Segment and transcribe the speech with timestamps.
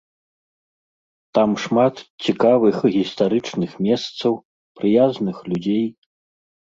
[1.37, 1.95] Там шмат
[2.27, 4.33] цікавых гістарычных месцаў,
[4.81, 5.85] прыязных людзей.